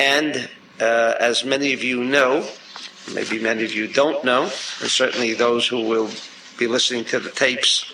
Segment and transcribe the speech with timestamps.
[0.00, 0.48] And
[0.80, 2.48] uh, as many of you know,
[3.12, 6.08] maybe many of you don't know, and certainly those who will
[6.58, 7.92] be listening to the tapes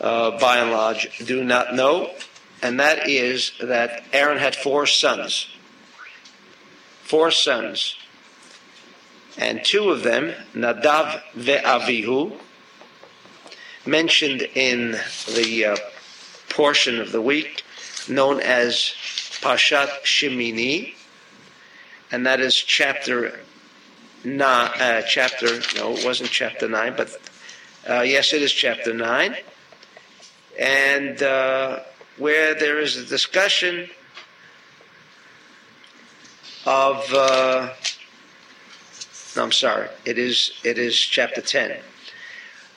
[0.00, 2.08] uh, by and large do not know,
[2.62, 5.48] and that is that Aaron had four sons.
[7.02, 7.96] Four sons.
[9.36, 12.38] And two of them, Nadav ve'Avihu,
[13.84, 14.92] mentioned in
[15.34, 15.76] the uh,
[16.48, 17.64] portion of the week
[18.08, 18.94] known as
[19.42, 20.94] Parshat Shemini,
[22.10, 23.40] and that is chapter
[24.24, 24.70] nine.
[24.80, 27.10] Uh, chapter no, it wasn't chapter nine, but
[27.88, 29.36] uh, yes, it is chapter nine,
[30.58, 31.80] and uh,
[32.18, 33.88] where there is a discussion
[36.66, 37.12] of.
[37.12, 37.72] Uh,
[39.36, 39.88] no, I'm sorry.
[40.04, 41.78] It is it is chapter ten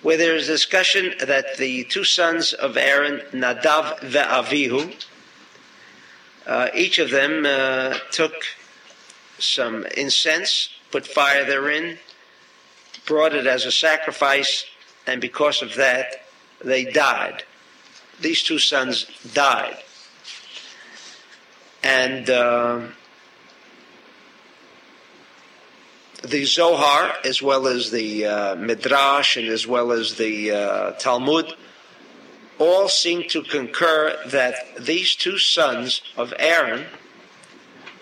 [0.02, 4.94] where there is discussion that the two sons of Aaron, Nadav ve'Avihu,
[6.45, 8.34] uh, each of them uh, took
[9.40, 11.98] some incense, put fire therein,
[13.06, 14.66] brought it as a sacrifice,
[15.06, 16.26] and because of that,
[16.64, 17.44] they died.
[18.20, 19.78] These two sons died.
[21.84, 22.82] And uh,
[26.24, 31.54] the Zohar, as well as the uh, Midrash, and as well as the uh, Talmud,
[32.60, 36.86] all seem to concur that these two sons of Aaron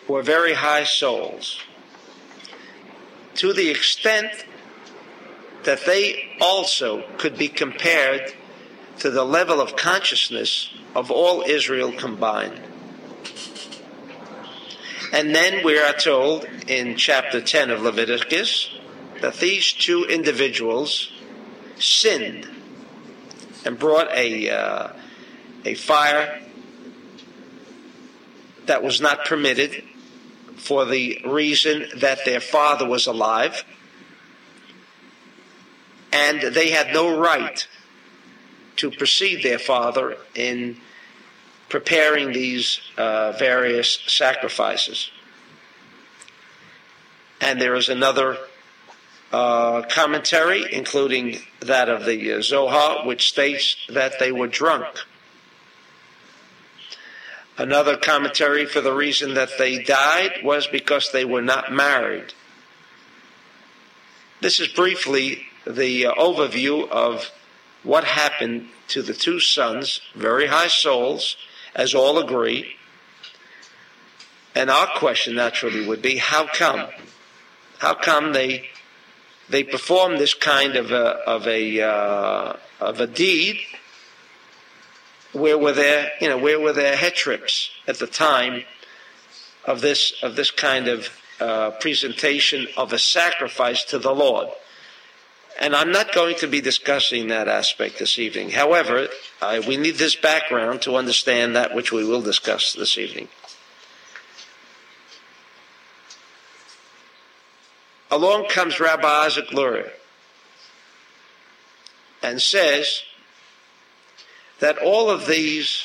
[0.07, 1.59] were very high souls,
[3.35, 4.45] to the extent
[5.63, 8.33] that they also could be compared
[8.99, 12.61] to the level of consciousness of all Israel combined.
[15.11, 18.69] And then we are told in chapter 10 of Leviticus
[19.21, 21.11] that these two individuals
[21.77, 22.47] sinned
[23.65, 24.93] and brought a, uh,
[25.65, 26.41] a fire
[28.65, 29.83] that was not permitted
[30.65, 33.63] for the reason that their father was alive
[36.11, 37.67] and they had no right
[38.77, 40.77] to precede their father in
[41.69, 45.11] preparing these uh, various sacrifices.
[47.41, 48.37] And there is another
[49.31, 54.85] uh, commentary, including that of the Zohar, which states that they were drunk.
[57.57, 62.33] Another commentary for the reason that they died was because they were not married.
[64.41, 67.31] This is briefly the uh, overview of
[67.83, 71.37] what happened to the two sons, very high souls,
[71.73, 72.75] as all agree.
[74.53, 76.87] And our question naturally would be, how come?
[77.79, 78.69] How come they
[79.47, 83.59] they perform this kind of a of a uh, of a deed?
[85.35, 87.13] Where were their you know where were their head
[87.87, 88.63] at the time
[89.65, 91.09] of this of this kind of
[91.41, 94.47] uh, presentation of a sacrifice to the Lord?
[95.59, 98.51] And I'm not going to be discussing that aspect this evening.
[98.51, 99.07] However,
[99.41, 103.27] uh, we need this background to understand that which we will discuss this evening.
[108.09, 109.91] Along comes Rabbi Isaac Luria
[112.21, 113.01] and says
[114.59, 115.83] that all of these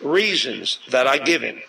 [0.00, 1.60] reasons that are given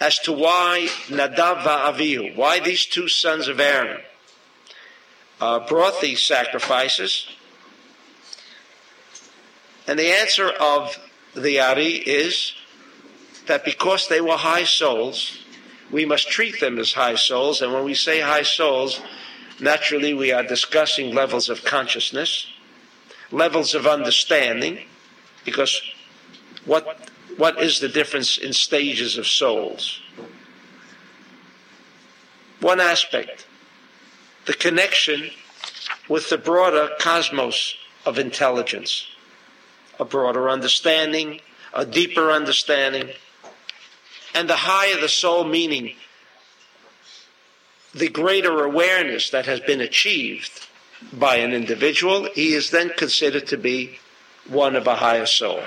[0.00, 4.00] as to why Nadav Avihu, why these two sons of Aaron,
[5.40, 7.26] uh, brought these sacrifices?
[9.86, 10.98] And the answer of
[11.34, 12.54] the Ari is
[13.46, 15.38] that because they were high souls,
[15.90, 17.60] we must treat them as high souls.
[17.60, 19.00] And when we say high souls,
[19.60, 22.46] naturally we are discussing levels of consciousness,
[23.34, 24.78] levels of understanding,
[25.44, 25.82] because
[26.64, 30.00] what, what is the difference in stages of souls?
[32.60, 33.46] One aspect
[34.46, 35.30] the connection
[36.08, 39.06] with the broader cosmos of intelligence,
[39.98, 41.40] a broader understanding,
[41.72, 43.08] a deeper understanding,
[44.34, 45.94] and the higher the soul meaning,
[47.94, 50.66] the greater awareness that has been achieved
[51.12, 53.98] by an individual, he is then considered to be
[54.48, 55.62] one of a higher soul.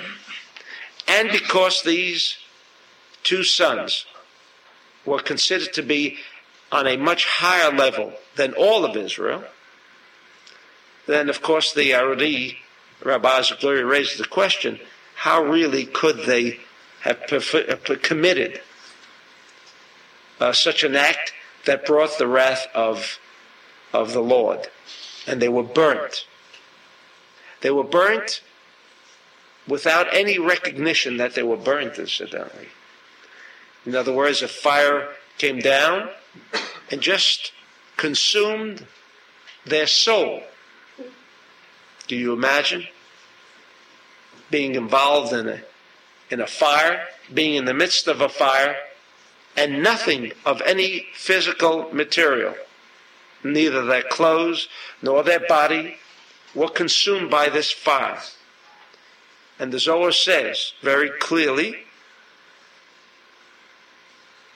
[1.08, 2.38] And because these
[3.24, 4.06] two sons
[5.06, 6.18] were considered to be
[6.72, 9.44] on a much higher level than all of Israel,
[11.06, 12.58] then of course the Aradi,
[13.04, 14.80] Rabbi Isaac Luria raises the question,
[15.16, 16.60] how really could they
[17.02, 17.24] have
[18.02, 18.62] committed
[20.40, 21.34] uh, such an act
[21.66, 23.20] that brought the wrath of,
[23.94, 24.68] of the Lord?
[25.28, 26.26] And they were burnt.
[27.62, 28.42] They were burnt
[29.68, 32.70] without any recognition that they were burnt, incidentally.
[33.86, 36.10] In other words, a fire came down
[36.90, 37.52] and just
[37.98, 38.86] consumed
[39.66, 40.44] their soul.
[42.08, 42.88] Do you imagine
[44.50, 45.62] being involved in a,
[46.30, 48.78] in a fire, being in the midst of a fire,
[49.58, 52.56] and nothing of any physical material,
[53.54, 54.68] neither their clothes
[55.02, 55.98] nor their body,
[56.56, 58.20] were consumed by this fire?
[59.60, 61.76] And the Zohar says very clearly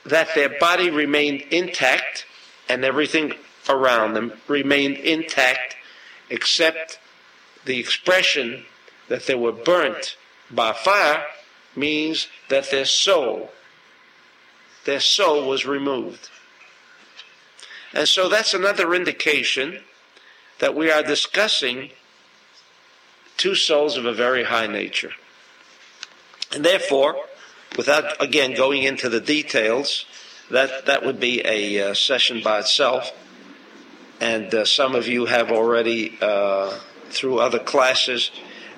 [0.05, 2.25] that their body remained intact
[2.69, 3.33] and everything
[3.69, 5.75] around them remained intact
[6.29, 6.99] except
[7.65, 8.65] the expression
[9.07, 10.15] that they were burnt
[10.49, 11.25] by fire
[11.75, 13.51] means that their soul
[14.85, 16.29] their soul was removed
[17.93, 19.79] and so that's another indication
[20.59, 21.89] that we are discussing
[23.37, 25.11] two souls of a very high nature
[26.53, 27.15] and therefore
[27.77, 30.05] without again going into the details,
[30.49, 33.11] that that would be a uh, session by itself.
[34.19, 36.77] And uh, some of you have already, uh,
[37.09, 38.31] through other classes,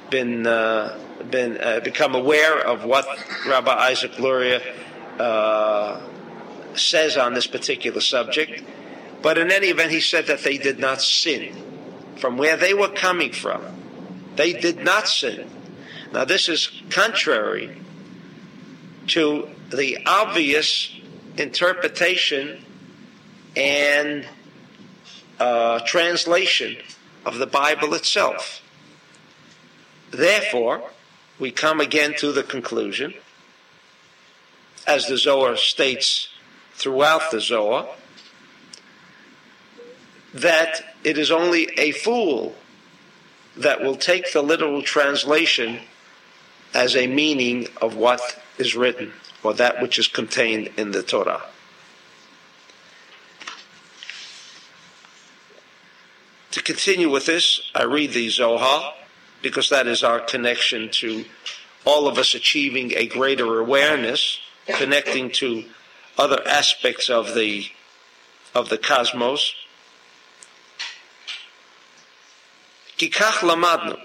[0.10, 0.98] been uh,
[1.30, 3.06] been uh, become aware of what
[3.48, 4.62] Rabbi Isaac Luria
[5.19, 6.01] uh,
[6.75, 8.63] says on this particular subject.
[9.23, 11.55] But in any event, he said that they did not sin.
[12.17, 13.63] From where they were coming from,
[14.35, 15.49] they did not sin.
[16.11, 17.75] Now, this is contrary
[19.07, 20.91] to the obvious
[21.37, 22.63] interpretation
[23.55, 24.27] and
[25.39, 26.75] uh, translation
[27.25, 28.61] of the Bible itself.
[30.11, 30.83] Therefore,
[31.39, 33.13] we come again to the conclusion,
[34.85, 36.27] as the Zohar states
[36.73, 37.87] throughout the Zohar,
[40.33, 42.56] that it is only a fool
[43.57, 45.80] that will take the literal translation
[46.74, 49.13] as a meaning of what is written,
[49.44, 51.44] or that which is contained in the Torah.
[56.51, 58.94] To continue with this, I read the Zohar
[59.41, 61.25] because that is our connection to
[61.86, 65.65] all of us achieving a greater awareness, connecting to
[66.18, 67.65] other aspects of the
[68.56, 69.53] of the cosmos.
[73.02, 73.96] Kikach lamadnu,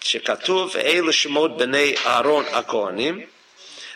[0.00, 3.26] שכתוב אלה שמות בני אהרון הכהנים,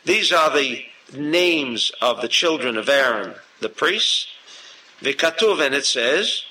[0.04, 4.26] these are the names of the children of Aaron, the priests.
[5.02, 6.42] Vikatuv, and it says,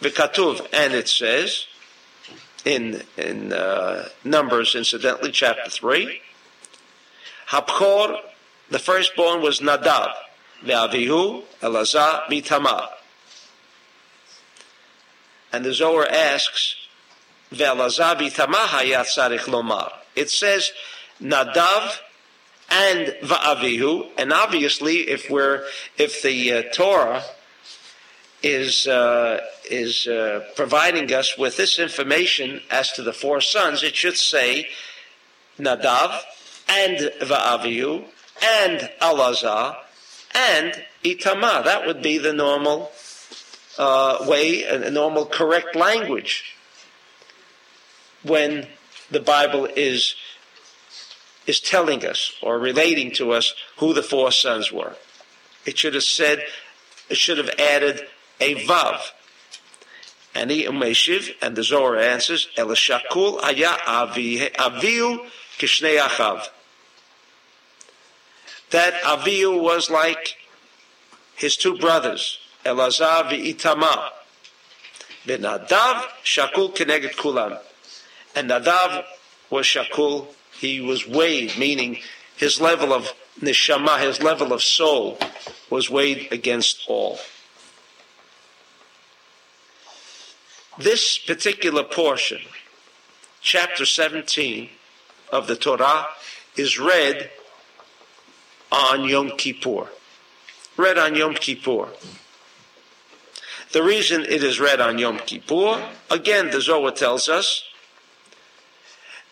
[0.00, 1.66] Vikatuv, and it says,
[2.64, 6.20] in, in uh, Numbers, incidentally, chapter 3,
[7.48, 8.20] Habchor,
[8.70, 10.12] the firstborn was Nadav,
[10.64, 12.88] Ve'avihu, Elazar, Bitamar.
[15.51, 16.75] And the Zohar asks,
[17.51, 19.91] Hayat Sarich Lomar.
[20.15, 20.71] It says,
[21.21, 21.99] Nadav
[22.69, 25.63] and Va'avihu, and obviously, if we're
[25.97, 27.23] if the uh, Torah
[28.43, 33.95] is uh, is uh, providing us with this information as to the four sons, it
[33.95, 34.67] should say
[35.57, 36.21] Nadav
[36.69, 38.05] and Va'avihu
[38.41, 39.77] and Elazar
[40.35, 41.63] and Itamar.
[41.63, 42.91] That would be the normal
[43.79, 46.55] uh, way, a normal correct language
[48.21, 48.67] when
[49.09, 50.15] the Bible is
[51.47, 54.95] is telling us or relating to us who the four sons were.
[55.65, 56.43] It should have said,
[57.09, 58.05] it should have added
[58.39, 58.99] a vav.
[60.35, 65.25] And the Umeshiv and the Zohar answers, Elishakul aya aviu
[65.57, 66.49] kishnei achav.
[68.69, 70.37] That Avihu was like
[71.35, 74.09] his two brothers, Elazar v'itamar.
[75.25, 77.59] Nadav shakul keneged kulam.
[78.35, 79.03] And Nadav
[79.49, 80.27] was shakul
[80.59, 81.99] he was weighed, meaning
[82.35, 85.17] his level of neshama, his level of soul,
[85.69, 87.19] was weighed against all.
[90.77, 92.39] This particular portion,
[93.41, 94.69] chapter 17
[95.31, 96.07] of the Torah,
[96.57, 97.29] is read
[98.71, 99.87] on Yom Kippur.
[100.75, 101.87] Read on Yom Kippur.
[103.71, 107.65] The reason it is read on Yom Kippur, again, the Zohar tells us,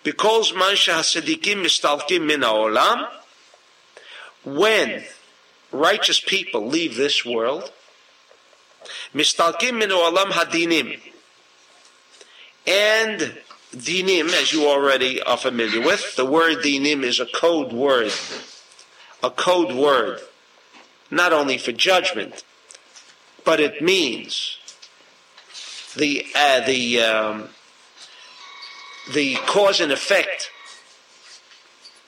[0.04, 3.08] because man shahasadikim mistalkim min olam,
[4.46, 5.04] when
[5.72, 7.72] righteous people leave this world,
[9.14, 11.00] mistalkim min olam hadinim,
[12.68, 13.40] and
[13.76, 18.12] dinim, as you already are familiar with, the word dinim is a code word,
[19.24, 20.20] a code word,
[21.10, 22.44] not only for judgment,
[23.48, 24.58] but it means
[25.96, 27.50] the uh, the um,
[29.14, 30.52] the cause and effect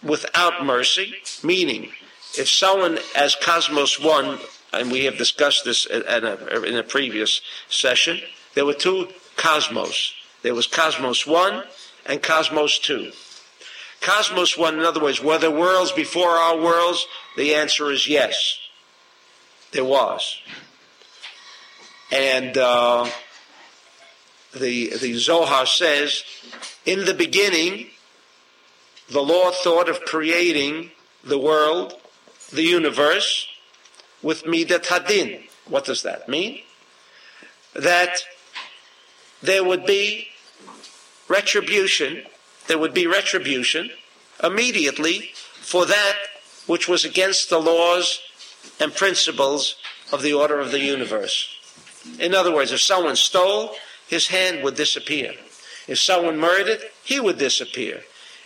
[0.03, 1.91] without mercy, meaning
[2.37, 4.37] if someone as Cosmos 1,
[4.73, 8.19] and we have discussed this in a, in a previous session,
[8.53, 10.13] there were two cosmos.
[10.43, 11.63] There was Cosmos 1
[12.05, 13.13] and Cosmos 2.
[14.01, 17.07] Cosmos 1, in other words, were there worlds before our worlds?
[17.37, 18.59] The answer is yes.
[19.71, 20.37] There was.
[22.11, 23.09] And uh,
[24.53, 26.23] the, the Zohar says,
[26.85, 27.87] in the beginning,
[29.09, 30.91] the Lord thought of creating
[31.23, 31.93] the world,
[32.51, 33.47] the universe,
[34.21, 35.43] with Midat Hadin.
[35.67, 36.61] What does that mean?
[37.73, 38.17] That
[39.41, 40.27] there would be
[41.27, 42.23] retribution,
[42.67, 43.91] there would be retribution
[44.43, 46.15] immediately for that
[46.65, 48.19] which was against the laws
[48.79, 49.75] and principles
[50.11, 51.58] of the order of the universe.
[52.19, 53.75] In other words, if someone stole,
[54.07, 55.33] his hand would disappear.
[55.87, 58.01] If someone murdered, he would disappear.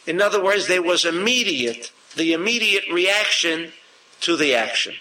[0.05, 3.71] In other words, there was immediate, the immediate reaction
[4.21, 4.95] to the action.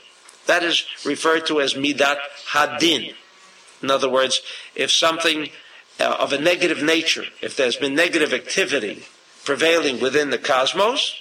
[0.46, 2.18] That is referred to as midat
[2.50, 3.14] hadin.
[3.82, 4.42] In other words,
[4.74, 5.50] if something
[6.00, 9.04] uh, of a negative nature, if there's been negative activity
[9.44, 11.14] prevailing within the cosmos,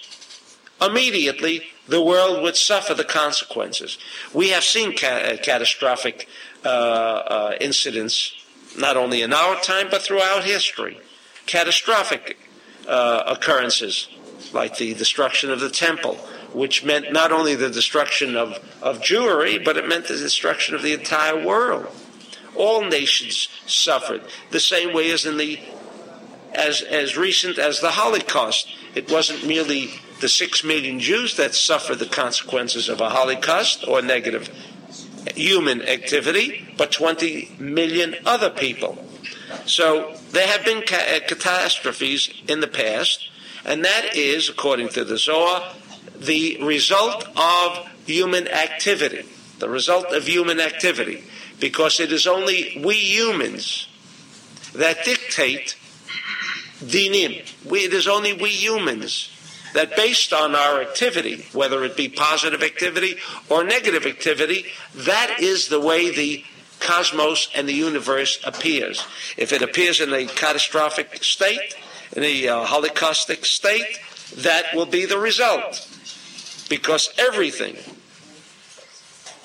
[0.82, 3.98] immediately the world would suffer the consequences.
[4.34, 6.28] We have seen ca- uh, catastrophic
[6.66, 8.34] uh, uh, incidents,
[8.78, 11.00] not only in our time, but throughout history.
[11.46, 12.38] Catastrophic
[12.88, 14.08] uh, occurrences,
[14.54, 16.16] like the destruction of the temple,
[16.54, 20.82] which meant not only the destruction of, of Jewry, but it meant the destruction of
[20.82, 21.88] the entire world.
[22.56, 25.60] All nations suffered the same way as in the
[26.54, 28.68] as as recent as the Holocaust.
[28.94, 29.92] It wasn't merely
[30.22, 34.50] the six million Jews that suffered the consequences of a Holocaust or negative
[35.36, 39.04] human activity, but 20 million other people.
[39.66, 43.30] So there have been ca- uh, catastrophes in the past,
[43.66, 45.74] and that is, according to the Zohar,
[46.18, 49.26] the result of human activity.
[49.60, 51.24] The result of human activity.
[51.60, 53.88] Because it is only we humans
[54.74, 55.76] that dictate
[56.80, 57.44] dinim.
[57.70, 59.30] We, it is only we humans
[59.74, 63.16] that based on our activity, whether it be positive activity
[63.50, 66.44] or negative activity, that is the way the
[66.80, 69.06] cosmos and the universe appears.
[69.38, 71.76] If it appears in a catastrophic state,
[72.16, 74.00] in a uh, holocaustic state,
[74.38, 75.88] that will be the result.
[76.70, 77.76] Because everything,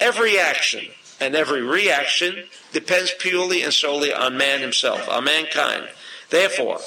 [0.00, 0.86] every action,
[1.20, 5.88] and every reaction depends purely and solely on man himself, on mankind.
[6.30, 6.78] Therefore,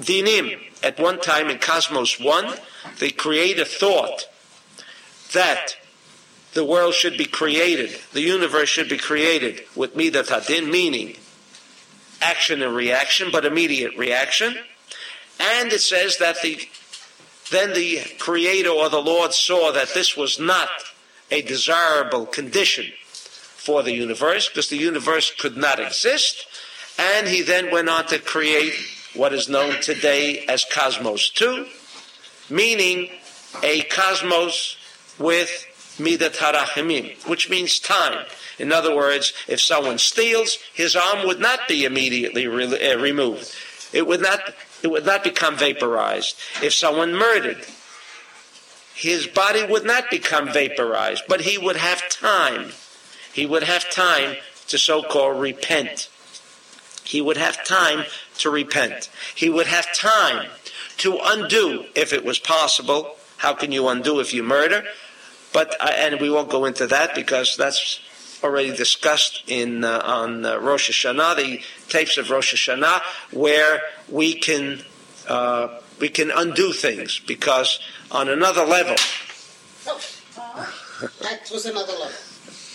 [0.00, 2.54] dinim, at one time in Cosmos 1,
[2.98, 4.26] they create a thought
[5.32, 5.76] that
[6.54, 11.16] the world should be created, the universe should be created with midat hadin, meaning
[12.20, 14.56] action and reaction, but immediate reaction.
[15.38, 16.68] And it says that the
[17.50, 20.68] then the Creator or the Lord saw that this was not
[21.32, 26.46] a desirable condition for the universe, because the universe could not exist.
[26.98, 28.74] And he then went on to create
[29.14, 31.66] what is known today as Cosmos 2,
[32.48, 33.10] meaning
[33.62, 34.76] a cosmos
[35.18, 35.66] with
[35.98, 38.26] midat harachimim, which means time.
[38.58, 43.54] In other words, if someone steals, his arm would not be immediately re- uh, removed.
[43.92, 44.40] It would not.
[44.82, 46.38] It would not become vaporized.
[46.62, 47.66] If someone murdered,
[48.94, 52.72] his body would not become vaporized, but he would have time.
[53.32, 54.36] He would have time
[54.68, 56.08] to so-called repent.
[57.04, 58.04] He would have time
[58.40, 59.10] to repent.
[59.34, 60.48] He would have time
[60.98, 63.16] to undo, if it was possible.
[63.38, 64.84] How can you undo if you murder?
[65.52, 68.00] But uh, and we won't go into that because that's
[68.42, 73.00] already discussed in uh, on uh, Rosh Hashanah, the tapes of Rosh Hashanah,
[73.32, 74.82] where we can
[75.28, 77.80] uh, we can undo things because
[78.10, 78.96] on another level.
[81.22, 82.16] that was another level.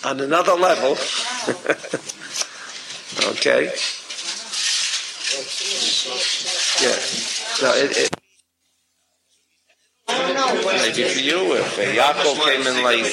[0.03, 0.97] on another level.
[3.31, 3.71] okay.
[6.05, 6.91] Yeah.
[7.57, 8.09] So it, it
[10.07, 13.09] maybe for you if uh, Yaakov came in late.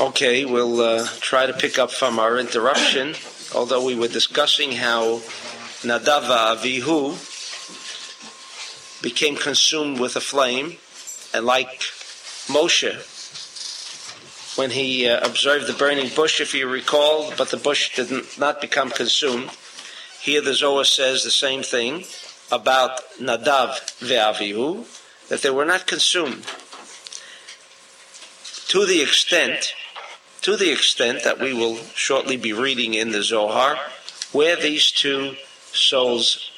[0.00, 3.14] Okay, we'll uh, try to pick up from our interruption.
[3.54, 5.20] Although we were discussing how
[5.82, 7.12] Nadava Avihu
[9.02, 10.78] became consumed with a flame,
[11.34, 11.80] and like
[12.48, 12.94] Moshe,
[14.56, 18.60] when he uh, observed the burning bush, if you recall, but the bush did not
[18.60, 19.50] become consumed.
[20.20, 22.04] Here the Zohar says the same thing
[22.50, 24.84] about Nadav ve'Avihu,
[25.28, 26.44] that they were not consumed.
[28.68, 29.74] To the extent,
[30.42, 33.78] to the extent that we will shortly be reading in the Zohar,
[34.32, 35.36] where these two
[35.72, 36.50] souls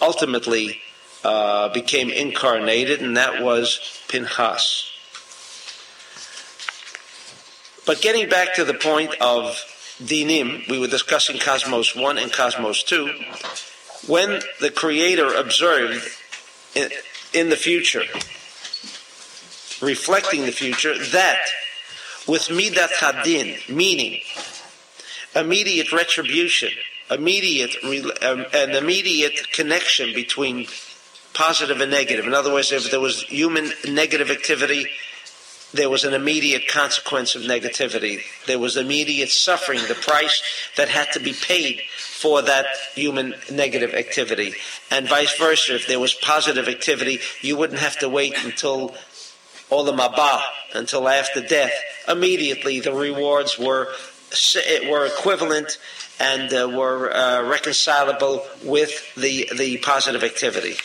[0.00, 0.80] ultimately
[1.24, 4.95] uh, became incarnated, and that was Pinchas.
[7.86, 9.62] But getting back to the point of
[10.02, 13.10] dinim, we were discussing Cosmos 1 and Cosmos 2.
[14.08, 16.04] When the Creator observed
[16.74, 18.02] in, the future,
[19.80, 21.38] reflecting the future, that
[22.26, 24.20] with Midat Hadin, meaning
[25.34, 26.70] immediate retribution,
[27.10, 27.76] immediate
[28.22, 30.66] um, an immediate connection between
[31.34, 32.26] positive and negative.
[32.26, 34.86] In other words, if there was human negative activity,
[35.76, 38.20] there was an immediate consequence of negativity.
[38.46, 40.42] There was immediate suffering, the price
[40.76, 44.54] that had to be paid for that human negative activity.
[44.90, 48.94] And vice versa, if there was positive activity, you wouldn't have to wait until
[49.70, 50.40] olam haba,
[50.74, 51.72] until after death.
[52.08, 53.88] Immediately, the rewards were
[54.90, 55.78] were equivalent
[56.18, 60.76] and uh, were uh, reconcilable with the the positive activity.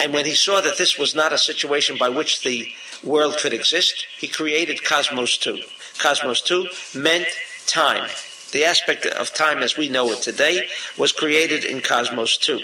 [0.00, 2.68] And when he saw that this was not a situation by which the
[3.02, 5.60] world could exist, he created Cosmos 2.
[5.98, 7.26] Cosmos 2 meant
[7.66, 8.08] time.
[8.52, 12.60] The aspect of time as we know it today was created in Cosmos 2.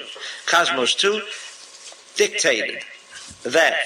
[0.46, 1.22] Cosmos 2
[2.16, 2.82] dictated
[3.42, 3.78] that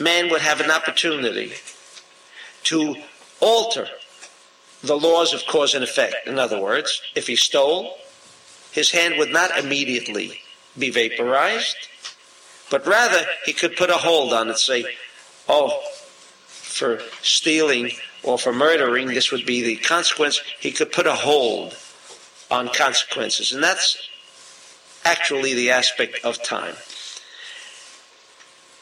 [0.00, 1.52] man would have an opportunity
[2.64, 2.96] to
[3.40, 3.86] alter
[4.82, 6.26] the laws of cause and effect.
[6.26, 7.96] In other words, if he stole,
[8.72, 10.40] his hand would not immediately
[10.78, 11.76] be vaporized
[12.72, 14.86] but rather, he could put a hold on it, say,
[15.46, 15.78] oh,
[16.46, 17.90] for stealing
[18.22, 20.40] or for murdering, this would be the consequence.
[20.58, 21.76] He could put a hold
[22.50, 23.52] on consequences.
[23.52, 24.08] And that's
[25.04, 26.74] actually the aspect of time.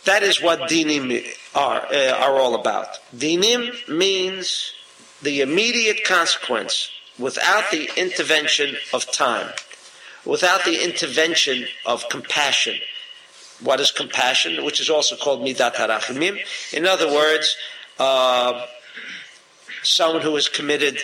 [0.05, 2.87] That is what dinim are, uh, are all about.
[3.13, 4.73] Dinim means
[5.21, 9.53] the immediate consequence without the intervention of time,
[10.25, 12.77] without the intervention of compassion,
[13.63, 16.39] what is compassion, which is also called midat harachimim.
[16.73, 17.57] In other words,
[17.99, 18.67] uh,
[19.83, 20.99] someone who has committed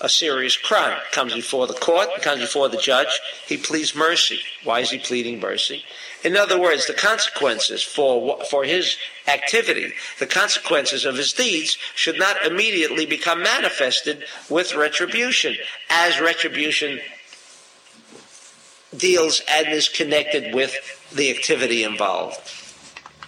[0.00, 3.20] a serious crime comes before the court, comes before the judge.
[3.46, 4.40] He pleads mercy.
[4.64, 5.84] Why is he pleading mercy?
[6.24, 8.96] In other words, the consequences for for his
[9.28, 15.56] activity, the consequences of his deeds, should not immediately become manifested with retribution,
[15.88, 17.00] as retribution
[18.96, 20.74] deals and is connected with
[21.12, 22.38] the activity involved.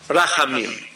[0.09, 0.89] Rachamim.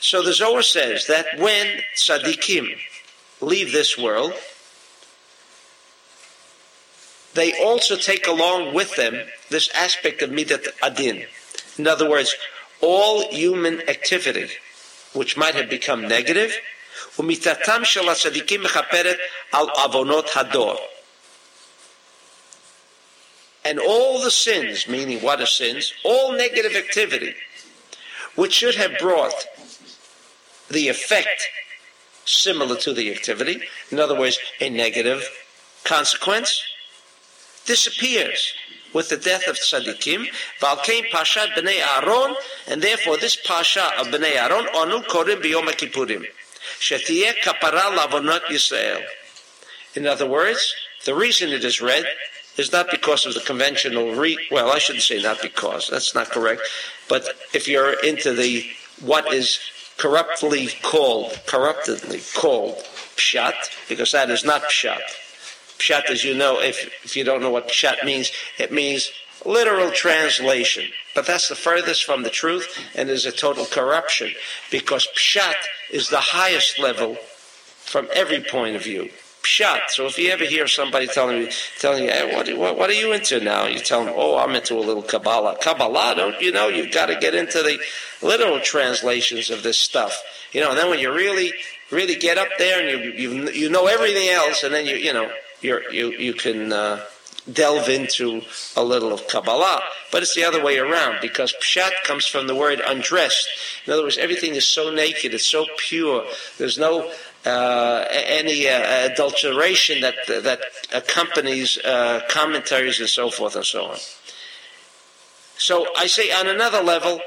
[0.00, 2.78] So the Zohar says that when tzaddikim
[3.40, 4.32] leave this world,
[7.34, 11.26] they also take along with them this aspect of midat adin.
[11.76, 12.34] In other words,
[12.80, 14.48] all human activity,
[15.12, 16.56] which might have become negative,
[17.19, 19.17] ומתתם של הצדיקים מכפרת
[19.51, 20.87] על עוונות הדור.
[23.63, 25.93] And all the sins, meaning what are sins?
[26.03, 27.35] All negative activity,
[28.35, 29.45] which should have brought
[30.69, 31.43] the effect
[32.25, 35.29] similar to the activity, in other words, a negative
[35.83, 36.63] consequence,
[37.65, 38.53] disappears
[38.93, 40.27] with the death of tzaddikim.
[40.59, 42.35] Valkein pashat b'nei Aaron,
[42.67, 46.25] and therefore this pasha of b'nei Aaron onu korim b'yom kippurim.
[46.80, 49.02] Shetiyeh kapara lavonot Yisrael.
[49.94, 50.74] In other words,
[51.04, 52.06] the reason it is read
[52.58, 56.28] is not because of the conventional re well i shouldn't say not because that's not
[56.30, 56.62] correct
[57.08, 58.66] but if you're into the
[59.00, 59.58] what is
[59.98, 62.76] corruptly called corruptedly called
[63.16, 63.54] pshat
[63.88, 65.00] because that is not pshat
[65.78, 69.10] pshat as you know if if you don't know what pshat means it means
[69.44, 74.30] literal translation but that's the furthest from the truth and is a total corruption
[74.70, 75.54] because pshat
[75.90, 79.10] is the highest level from every point of view
[79.46, 79.90] pshat.
[79.90, 82.94] So if you ever hear somebody telling you, telling you, hey, what, what, what, are
[82.94, 83.66] you into now?
[83.66, 85.56] You tell them, oh, I'm into a little Kabbalah.
[85.60, 86.68] Kabbalah, don't you know?
[86.68, 87.78] You've got to get into the
[88.22, 90.20] literal translations of this stuff.
[90.52, 91.52] You know, and then when you really,
[91.90, 95.12] really get up there and you, you, you know everything else, and then you, you
[95.12, 97.04] know, you're, you, you can, uh,
[97.52, 98.42] delve into
[98.76, 99.82] a little of Kabbalah.
[100.10, 103.48] But it's the other way around because pshat comes from the word undressed.
[103.86, 106.24] In other words, everything is so naked, it's so pure.
[106.58, 107.12] There's no
[107.44, 110.60] uh, any uh, adulteration that that
[110.92, 113.98] accompanies uh, commentaries and so forth and so on.
[115.58, 117.20] So I say on another level,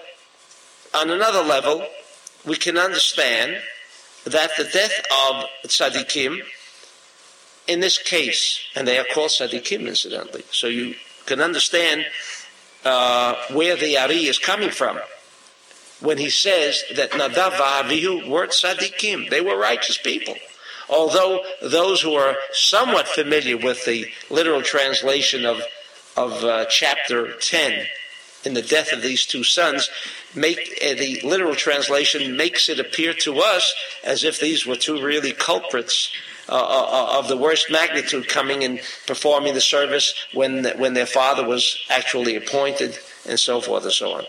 [0.94, 1.86] on another level,
[2.46, 3.62] we can understand
[4.26, 4.94] that the death
[5.28, 6.40] of tzaddikim,
[7.68, 10.96] in this case, and they are called tzaddikim incidentally, so you
[11.26, 12.06] can understand
[12.84, 15.00] uh, where the Ari is coming from
[16.02, 19.30] when he says that Nadav Avihu were tzaddikim.
[19.30, 20.36] They were righteous people.
[20.90, 25.62] Although those who are somewhat familiar with the literal translation of,
[26.18, 27.86] of uh, chapter 10
[28.46, 29.90] in the death of these two sons,
[30.34, 35.04] make uh, the literal translation makes it appear to us as if these were two
[35.04, 36.12] really culprits
[36.50, 41.06] uh, uh, uh, of the worst magnitude coming and performing the service when when their
[41.06, 44.26] father was actually appointed and so forth and so on.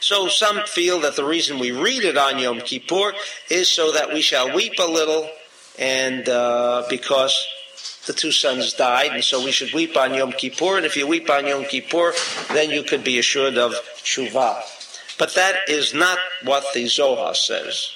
[0.00, 3.12] So some feel that the reason we read it on Yom Kippur
[3.48, 5.30] is so that we shall weep a little,
[5.78, 7.32] and uh, because
[8.06, 10.76] the two sons died, and so we should weep on Yom Kippur.
[10.76, 12.12] And if you weep on Yom Kippur,
[12.52, 14.62] then you could be assured of tshuva.
[15.18, 17.92] But that is not what the Zohar says,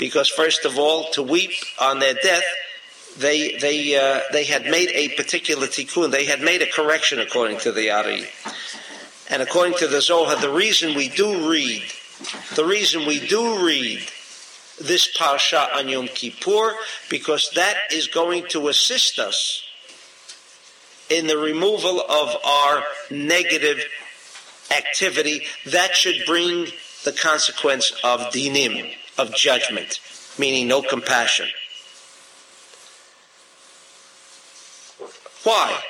[0.00, 2.42] because first of all, to weep on their death,
[3.18, 6.10] they they uh, they had made a particular tikkun.
[6.10, 8.24] They had made a correction according to the Ari.
[9.28, 11.82] And according to the Zohar, the reason we do read,
[12.56, 14.00] the reason we do read
[14.80, 16.74] this Parsha on Yom Kippur,
[17.10, 19.62] because that is going to assist us
[21.10, 23.84] in the removal of our negative
[24.70, 25.42] activity.
[25.66, 26.68] That should bring
[27.04, 30.00] the consequence of dinim, of judgment,
[30.38, 31.46] meaning no compassion.
[35.44, 35.80] Why?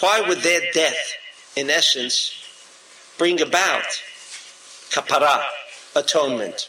[0.00, 0.96] Why would their death,
[1.56, 2.32] in essence,
[3.18, 3.84] bring about
[4.90, 5.42] kapara,
[5.96, 6.68] atonement.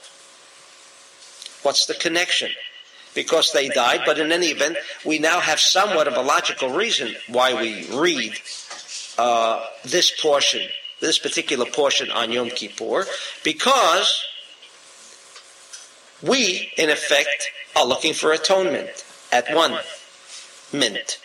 [1.64, 2.52] What's the connection?
[3.16, 7.16] Because they died, but in any event, we now have somewhat of a logical reason
[7.28, 8.34] why we read
[9.18, 10.62] uh, this portion,
[11.00, 13.06] this particular portion on Yom Kippur,
[13.44, 14.24] because
[16.22, 19.78] we, in effect, are looking for atonement at one
[20.74, 21.20] minute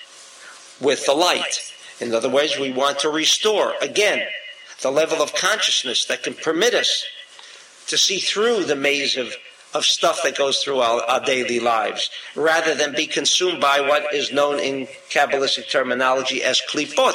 [0.80, 1.72] with the light.
[2.00, 4.26] In other words, we want to restore again
[4.82, 7.04] the level of consciousness that can permit us
[7.86, 9.34] to see through the maze of,
[9.72, 14.12] of stuff that goes through our, our daily lives, rather than be consumed by what
[14.14, 17.14] is known in Kabbalistic terminology as klipot,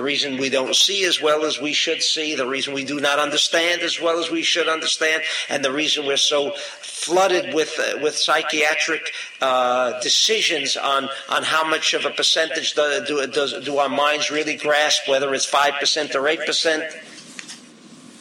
[0.00, 3.00] the reason we don't see as well as we should see, the reason we do
[3.00, 7.78] not understand as well as we should understand, and the reason we're so flooded with
[7.78, 13.52] uh, with psychiatric uh, decisions on on how much of a percentage do, do, does,
[13.62, 16.82] do our minds really grasp, whether it's five percent or eight percent.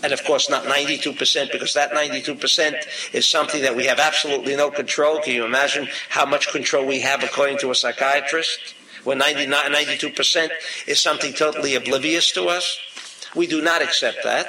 [0.04, 4.72] And of course, not 92%, because that 92% is something that we have absolutely no
[4.72, 5.20] control.
[5.20, 8.76] Can you imagine how much control we have according to a psychiatrist?
[9.04, 10.50] When 99, 92%
[10.88, 12.80] is something totally oblivious to us.
[13.36, 14.48] We do not accept that.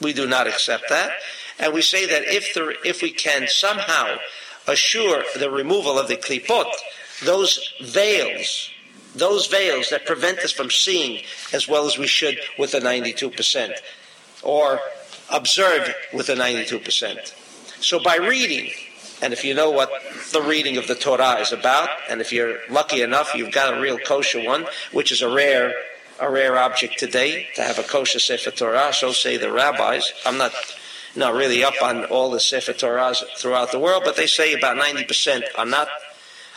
[0.00, 1.12] We do not accept that.
[1.58, 4.16] And we say that if, if we can somehow
[4.66, 6.66] assure the removal of the klipot,
[7.22, 8.70] those veils,
[9.14, 13.74] those veils that prevent us from seeing as well as we should with the 92%,
[14.42, 14.80] or
[15.30, 17.34] observe with the 92%.
[17.82, 18.70] So by reading
[19.22, 19.90] and if you know what
[20.32, 23.80] the reading of the Torah is about, and if you're lucky enough, you've got a
[23.80, 25.74] real kosher one, which is a rare,
[26.18, 28.92] a rare object today to have a kosher Sefer Torah.
[28.92, 30.12] So say the rabbis.
[30.24, 30.52] I'm not,
[31.14, 34.78] not really up on all the Sefer Torahs throughout the world, but they say about
[34.78, 35.88] 90% are not,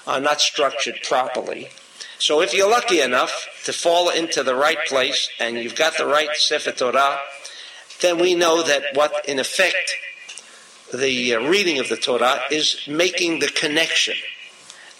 [0.08, 1.70] are not structured properly.
[2.20, 6.06] So if you're lucky enough to fall into the right place and you've got the
[6.06, 7.20] right Sefer Torah,
[8.02, 9.96] then we know that what in effect
[10.98, 14.16] the uh, reading of the Torah is making the connection.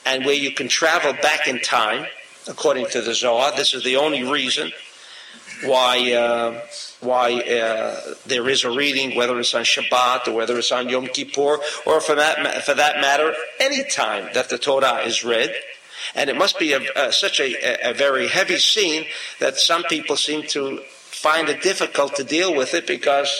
[0.06, 2.08] And where you can travel back in time,
[2.48, 4.72] according to the Zohar, this is the only reason
[5.64, 6.62] why uh,
[7.00, 11.08] why uh, there is a reading, whether it's on Shabbat or whether it's on Yom
[11.08, 15.54] Kippur, or for that for that matter, any time that the Torah is read.
[16.16, 19.06] And it must be a, a, such a, a very heavy scene
[19.40, 20.80] that some people seem to
[21.24, 23.32] find it difficult to deal with it because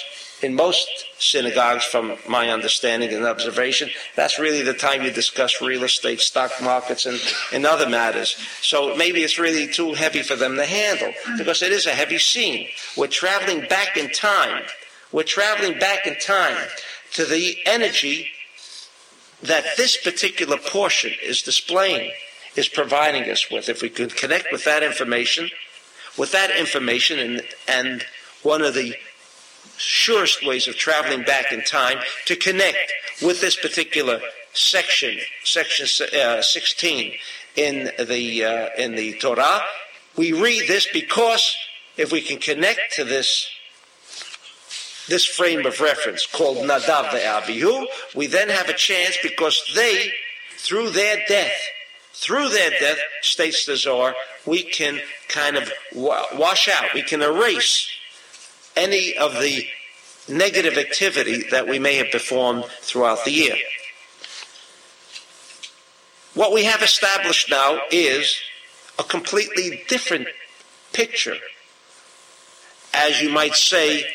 [0.44, 0.88] in most
[1.20, 6.52] synagogues, from my understanding and observation, that's really the time you discuss real estate, stock
[6.62, 7.20] markets, and,
[7.54, 8.36] and other matters.
[8.62, 12.18] So maybe it's really too heavy for them to handle because it is a heavy
[12.18, 12.68] scene.
[12.98, 14.64] We're traveling back in time.
[15.12, 16.58] We're traveling back in time
[17.14, 18.30] to the energy
[19.44, 22.12] that this particular portion is displaying,
[22.56, 23.70] is providing us with.
[23.70, 25.50] If we could connect with that information,
[26.18, 28.06] with that information, and, and
[28.42, 28.96] one of the
[29.78, 34.20] surest ways of traveling back in time to connect with this particular
[34.54, 35.88] section, section
[36.20, 37.14] uh, 16
[37.56, 39.62] in the uh, in the Torah.
[40.16, 41.56] We read this because
[41.98, 43.50] if we can connect to this
[45.08, 50.12] this frame of reference called Nadav Abihu, we then have a chance because they,
[50.58, 51.52] through their death,
[52.14, 57.90] through their death, states the Zohar, we can kind of wash out, we can erase
[58.76, 59.66] any of the
[60.28, 63.56] negative activity that we may have performed throughout the year.
[66.34, 68.40] What we have established now is
[68.98, 70.28] a completely different
[70.92, 71.38] picture,
[72.94, 74.06] as you might say,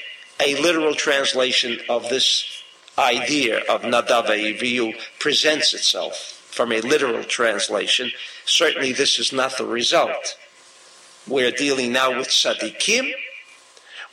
[0.41, 2.63] a literal translation of this
[2.97, 6.17] idea of Nadav Avihu presents itself
[6.51, 8.11] from a literal translation.
[8.45, 10.37] Certainly, this is not the result.
[11.29, 13.13] We're dealing now with tzaddikim.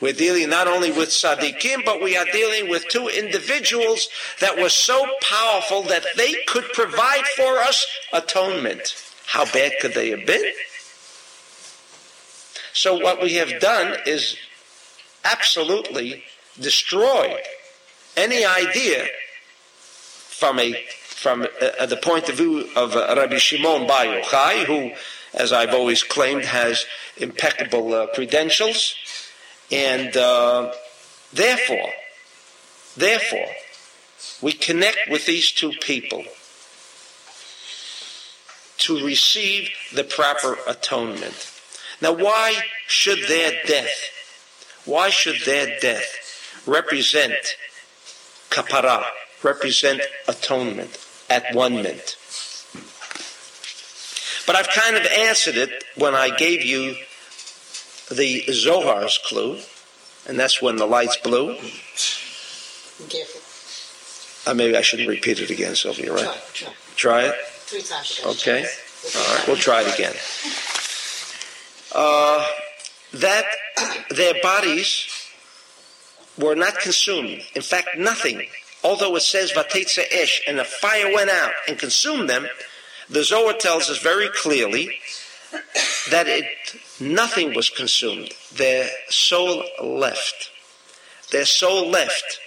[0.05, 4.07] We're dealing not only with tzaddikim, but we are dealing with two individuals
[4.39, 9.03] that were so powerful that they could provide for us atonement.
[9.25, 10.43] How bad could they have been?
[12.73, 14.37] So, what we have done is
[15.23, 16.23] absolutely
[16.59, 17.39] destroy
[18.15, 19.07] any idea
[20.27, 20.85] from a
[21.25, 24.91] from uh, the point of view of uh, Rabbi Shimon Bar Yochai, who,
[25.33, 26.85] as I've always claimed, has
[27.17, 28.95] impeccable uh, credentials,
[29.71, 30.71] and uh,
[31.33, 31.89] therefore,
[32.95, 33.47] therefore,
[34.41, 36.23] we connect with these two people
[38.77, 41.51] to receive the proper atonement.
[42.01, 44.11] Now, why should their death
[44.85, 47.33] why should their death represent
[48.51, 49.03] kapara,
[49.41, 51.83] represent atonement, at one?
[54.45, 56.95] But I've kind of answered it when I gave you
[58.11, 59.59] the Zohar's clue,
[60.27, 61.57] and that's when the lights blew.
[64.47, 66.23] Uh, maybe I shouldn't repeat it again, Sylvia, right?
[66.23, 66.73] Try, try.
[66.95, 67.35] Try it?
[67.65, 68.21] Three times.
[68.25, 68.65] Okay.
[69.15, 70.13] All right, we'll try it again.
[71.93, 72.45] Uh,
[73.13, 73.45] that
[74.09, 75.07] their bodies
[76.37, 77.41] were not consumed.
[77.55, 78.47] In fact, nothing.
[78.83, 82.47] Although it says Vatetza Esh, and the fire went out and consumed them,
[83.09, 84.99] the Zohar tells us very clearly
[86.11, 86.45] that it
[86.99, 88.31] nothing was consumed.
[88.55, 90.51] Their soul left.
[91.31, 92.39] Their soul left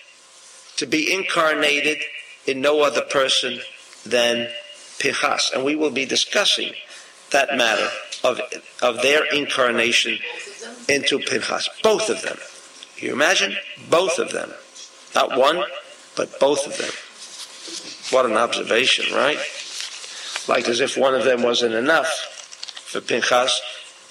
[0.76, 1.98] to be incarnated
[2.46, 3.60] in no other person
[4.06, 4.48] than
[4.98, 5.50] Pinchas.
[5.54, 6.72] And we will be discussing
[7.30, 7.88] that matter
[8.24, 8.40] of,
[8.80, 10.18] of their incarnation
[10.88, 11.68] into Pinchas.
[11.82, 12.38] Both of them.
[12.96, 13.56] You imagine?
[13.90, 14.52] Both of them.
[15.14, 15.62] Not one,
[16.16, 16.90] but both of them.
[18.10, 19.38] What an observation, right?
[20.48, 22.08] Like as if one of them wasn't enough
[22.86, 23.60] for Pinchas,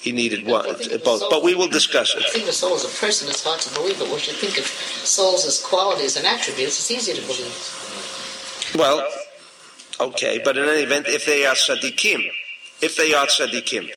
[0.00, 0.64] he needed one,
[1.04, 1.22] both.
[1.28, 2.22] But we will discuss it.
[2.24, 4.58] I think the soul as a person, it's hard to believe, but once you think
[4.58, 8.74] of souls as qualities and attributes, it's easy to believe.
[8.76, 9.06] Well,
[9.98, 12.30] okay, but in any event, if they are tzaddikim,
[12.80, 13.92] if they are tzaddikim,